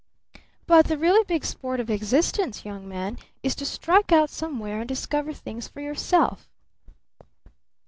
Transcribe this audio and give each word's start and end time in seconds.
But 0.65 0.87
the 0.87 0.97
really 0.97 1.23
big 1.25 1.45
sport 1.45 1.79
of 1.79 1.91
existence, 1.91 2.65
young 2.65 2.87
man, 2.89 3.19
is 3.43 3.53
to 3.53 3.67
strike 3.67 4.11
out 4.11 4.31
somewhere 4.31 4.79
and 4.79 4.89
discover 4.89 5.31
things 5.31 5.67
for 5.67 5.79
yourself!" 5.79 6.49